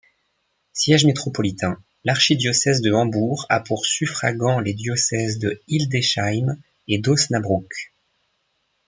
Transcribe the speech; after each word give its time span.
Siège 0.73 1.05
métropolitain, 1.05 1.77
l'archidiocèse 2.05 2.81
de 2.81 2.91
Hambourg 2.91 3.45
a 3.49 3.59
pour 3.59 3.85
suffragants 3.85 4.59
les 4.59 4.73
diocèses 4.73 5.37
de 5.37 5.61
Hildesheim 5.67 6.57
et 6.87 6.97
d'Osnabrück. 6.97 7.93